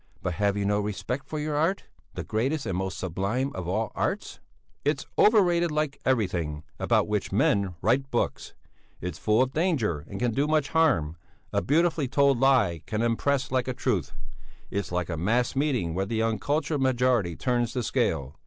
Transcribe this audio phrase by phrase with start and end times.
[0.23, 1.83] "But have you no respect for your art,
[2.15, 4.39] the greatest and most sublime of all arts?"
[4.83, 8.55] "It's overrated like everything about which men write books.
[8.99, 11.17] It's full of danger and can do much harm!
[11.53, 14.11] A beautifully told lie can impress like a truth!
[14.71, 18.35] It's like a mass meeting where the uncultured majority turns the scale.